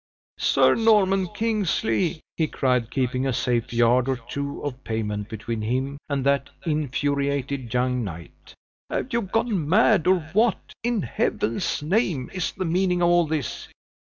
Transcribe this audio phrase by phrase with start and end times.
[0.39, 5.99] "Sir Norman Kingsley," he cried, keeping a safe yard or two of pavement between him
[6.09, 8.55] and that infuriated young knight,
[8.89, 13.67] "have you gone mad, or what, is Heaven's name, is the meaning of all this?"